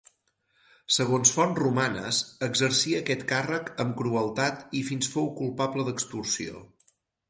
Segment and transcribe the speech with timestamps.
[0.95, 6.69] Segons fonts romanes, exercí aquest càrrec amb crueltat i fins fou culpable d'extorsió.